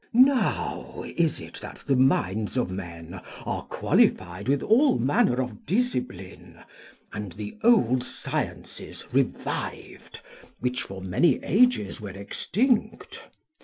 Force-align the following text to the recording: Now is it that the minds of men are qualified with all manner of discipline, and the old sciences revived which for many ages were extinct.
Now 0.13 1.03
is 1.05 1.39
it 1.39 1.59
that 1.61 1.83
the 1.85 1.95
minds 1.95 2.57
of 2.57 2.71
men 2.71 3.21
are 3.45 3.61
qualified 3.65 4.49
with 4.49 4.63
all 4.63 4.97
manner 4.97 5.39
of 5.43 5.63
discipline, 5.67 6.57
and 7.13 7.33
the 7.33 7.55
old 7.63 8.01
sciences 8.03 9.05
revived 9.13 10.19
which 10.59 10.81
for 10.81 11.01
many 11.03 11.35
ages 11.43 12.01
were 12.01 12.09
extinct. 12.09 13.27